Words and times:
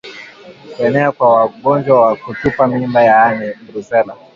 Kuenea 0.77 1.11
kwa 1.11 1.45
ugonjwa 1.45 2.01
wa 2.01 2.15
kutupa 2.15 2.67
mimba 2.67 3.03
yaani 3.03 3.53
Brusela 3.53 4.15